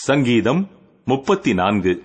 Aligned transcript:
சங்கீதம் 0.00 0.68
முப்பத்தி 1.04 1.54
நான்கு 1.54 2.02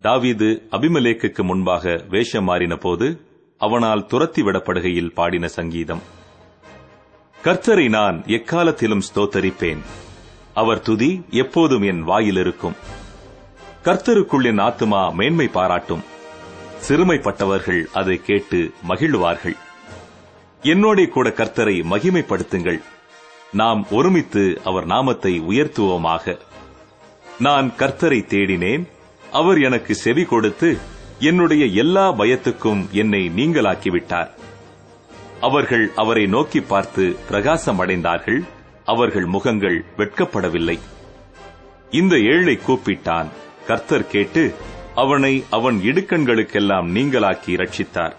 தாவீது 0.00 0.62
அபிமலேக்குக்கு 0.70 1.42
முன்பாக 1.42 2.04
வேஷம் 2.08 2.44
மாறின 2.44 2.76
போது 2.76 3.20
அவனால் 3.58 4.06
துரத்தி 4.06 4.42
விடப்படுகையில் 4.42 5.12
பாடின 5.12 5.48
சங்கீதம். 5.48 6.02
கர்த்தரை 7.42 7.88
நான் 7.88 8.22
எக்காலத்திலும் 8.26 9.00
ஸ்தோத்தரிப்பேன். 9.00 9.78
அவர் 10.54 10.80
துதி 10.80 11.22
எப்போதும் 11.30 11.82
என் 11.82 12.02
வாயில் 12.02 12.36
இருக்கும். 12.36 12.74
கர்த்தருக்குள் 13.84 14.44
என் 14.44 14.58
ஆத்துமா 14.58 15.14
மேன்மை 15.14 15.48
பாராட்டும். 15.48 16.02
சிறுமைப்பட்டவர்கள் 16.88 17.84
அதை 17.84 18.22
கேட்டு 18.22 18.72
மகிழ்வார்கள். 18.88 19.56
என்னோடே 20.62 21.08
கூட 21.08 21.28
கர்த்தரை 21.28 21.76
மகிமைப்படுத்துங்கள். 21.90 22.82
நாம் 23.52 23.86
ஒருமித்து 23.90 24.60
அவர் 24.64 24.86
நாமத்தை 24.86 25.40
உயர்த்துவோமாக. 25.40 26.38
நான் 27.38 27.72
கர்த்தரை 27.78 28.20
தேடினேன். 28.24 28.88
அவர் 29.32 29.60
எனக்கு 29.62 29.94
செவி 29.94 30.24
கொடுத்து 30.24 30.78
என்னுடைய 31.18 31.64
எல்லா 31.64 32.12
பயத்துக்கும் 32.12 32.90
என்னை 32.90 33.30
நீங்களாக்கிவிட்டார். 33.36 34.28
அவர்கள் 35.40 35.90
அவரை 35.96 36.26
நோக்கி 36.26 36.60
பார்த்து 36.60 37.16
பிரகாசம் 37.26 37.80
அடைந்தார்கள் 37.80 38.44
அவர்கள் 38.84 39.24
முகங்கள் 39.24 39.84
வெட்கப்படவில்லை. 39.96 40.78
இந்த 41.90 42.18
ஏழை 42.18 42.58
கூப்பிட்டான். 42.66 43.26
கர்த்தர் 43.66 44.06
கேட்டு 44.06 44.54
அவனை 44.94 45.44
அவன் 45.50 45.80
இடுக்கண்களுக்கெல்லாம் 45.84 46.88
நீங்களாக்கி 46.94 47.46
ரட்சித்தார் 47.46 48.12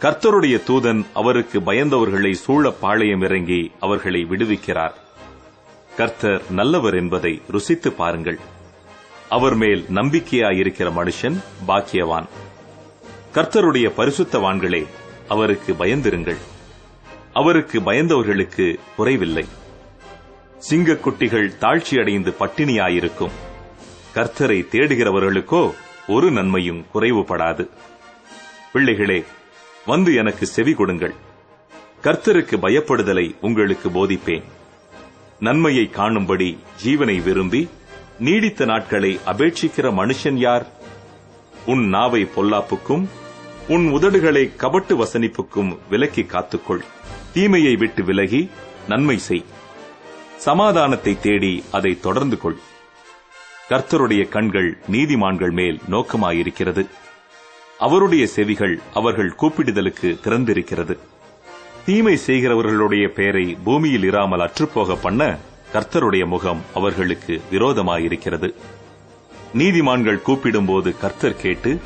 கர்த்தருடைய 0.00 0.60
தூதன் 0.68 1.06
அவருக்கு 1.14 1.60
பயந்தவர்களை 1.60 2.32
சூழ 2.32 2.70
பாளையம் 2.70 3.22
இறங்கி 3.22 3.70
அவர்களை 3.80 4.26
விடுவிக்கிறார். 4.30 4.92
கர்த்தர் 5.96 6.50
நல்லவர் 6.50 6.94
என்பதை 6.94 7.42
ருசித்து 7.48 7.92
பாருங்கள். 7.92 8.38
அவர் 9.28 9.54
மேல் 9.54 9.84
நம்பிக்கையாயிருக்கிற 9.88 10.92
மனுஷன் 10.92 11.36
பாக்கியவான். 11.68 12.26
கர்த்தருடைய 13.34 13.92
பரிசுத்தவான்களே 13.96 14.86
அவருக்கு 15.28 15.72
பயந்திருங்கள். 15.72 16.36
அவருக்கு 17.32 17.80
பயந்தவர்களுக்கு 17.80 18.78
குறைவில்லை. 18.96 19.44
சிங்கக்குட்டிகள் 20.70 21.56
தாழ்ச்சியடைந்து 21.60 22.34
பட்டினியாயிருக்கும். 22.40 23.30
கர்த்தரை 24.14 24.66
தேடுகிறவர்களுக்கோ 24.70 25.74
ஒரு 26.08 26.30
நன்மையும் 26.30 26.84
குறைவுபடாது. 26.94 27.68
பிள்ளைகளே 28.72 29.24
வந்து 29.86 30.14
எனக்கு 30.14 30.46
செவி 30.46 30.72
கொடுங்கள். 30.72 31.14
கர்த்தருக்கு 32.02 32.56
பயப்படுதலை 32.56 33.34
உங்களுக்கு 33.40 33.88
போதிப்பேன். 33.88 34.42
நன்மையை 35.42 35.90
காணும்படி 35.90 36.58
ஜீவனை 36.84 37.22
விரும்பி 37.22 37.68
நீடித்த 38.18 38.64
நாட்களை 38.64 39.20
அபேட்சிக்கிற 39.26 39.90
மனுஷன் 39.92 40.36
யார்? 40.36 40.66
உன் 41.66 41.88
நாவை 41.88 42.28
பொல்லாப்புக்கும் 42.36 43.06
உன் 43.68 43.92
உதடுகளை 43.92 44.50
கபட்டு 44.56 45.02
வசனிப்புக்கும் 45.02 45.78
விலக்கி 45.90 46.22
காத்துக்கொள். 46.22 46.84
தீமையை 47.32 47.76
விட்டு 47.76 48.04
விலகி 48.04 48.50
நன்மை 48.88 49.18
செய். 49.18 49.44
சமாதானத்தை 50.36 51.20
தேடி 51.20 51.64
அதை 51.72 52.00
தொடர்ந்து 52.00 52.38
கொள். 52.38 52.56
கர்த்தருடைய 53.68 54.28
கண்கள் 54.28 54.78
நீதிமான்கள் 54.90 55.52
மேல் 55.52 55.80
நோக்கமாயிருக்கிறது. 55.90 56.88
அவருடைய 57.78 58.26
செவிகள் 58.26 58.80
அவர்கள் 58.94 59.34
கூப்பிடுதலுக்கு 59.40 60.20
திறந்திருக்கிறது. 60.24 60.98
தீமை 61.86 62.18
செய்கிறவர்களுடைய 62.26 63.08
பெயரை 63.08 63.56
பூமியில் 63.64 64.04
இராமல் 64.04 64.40
அற்றுப்போக 64.40 64.96
பண்ண 64.96 65.38
கர்த்தருடைய 65.72 66.26
முகம் 66.26 66.60
அவர்களுக்கு 66.74 67.40
விரோதமாயிருக்கிறது. 67.50 68.54
நீதிமான்கள் 69.54 70.22
கூப்பிடும்போது 70.26 70.98
கர்த்தர் 71.00 71.36
கேட்டு 71.36 71.80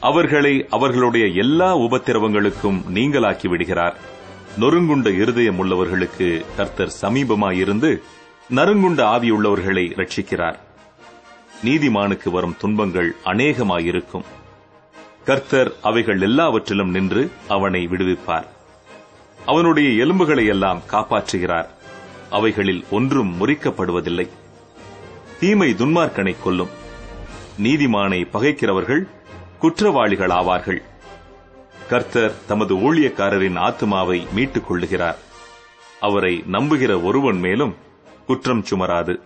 அவர்களை 0.00 0.66
அவர்களுடைய 0.70 1.26
எல்லா 1.26 1.78
உபத்திரவங்களுக்கும் 1.78 2.80
நீங்களாக்கி 2.94 3.48
விடுகிறார். 3.48 3.96
நொறுங்குண்ட 4.60 5.20
இருதயம் 5.20 5.64
உள்ளவர்களுக்கு 5.64 6.44
கர்த்தர் 6.56 6.94
சமீபமாயிருந்து 7.00 8.02
நறுங்குண்ட 8.54 9.02
ஆவியுள்ளவர்களை 9.16 9.84
ரட்சிக்கிறார். 9.94 10.58
நீதிமானுக்கு 11.64 12.30
வரும் 12.30 12.56
துன்பங்கள் 12.58 13.16
அநேகமாயிருக்கும். 13.24 14.24
கர்த்தர் 15.24 15.72
அவைகள் 15.82 16.20
எல்லாவற்றிலும் 16.20 16.90
நின்று 16.90 17.30
அவனை 17.48 17.88
விடுவிப்பார். 17.90 18.46
அவனுடைய 19.46 19.90
எலும்புகளை 19.90 20.46
எல்லாம் 20.46 20.82
காப்பாற்றுகிறார். 20.90 21.66
அவைகளில் 22.30 22.84
ஒன்றும் 22.90 23.40
முறிக்கப்படுவதில்லை. 23.40 24.28
தீமை 25.40 25.74
துன்மார்க்கனை 25.74 26.36
கொல்லும். 26.42 26.68
நீதிமானை 27.62 28.28
பகைக்கிறவர்கள் 28.32 29.08
குற்றவாளிகள் 29.58 30.28
ஆவார்கள் 30.28 30.82
கர்த்தர் 31.88 32.34
தமது 32.46 32.74
ஊழியக்காரரின் 32.74 33.58
ஆத்மாவை 33.58 34.26
மீட்டுக் 34.32 34.72
கொள்ளுகிறார். 34.72 35.16
அவரை 36.00 36.44
நம்புகிற 36.52 37.04
ஒருவன் 37.04 37.38
மேலும் 37.38 37.74
குற்றம் 38.26 38.64
சுமராது. 38.64 39.20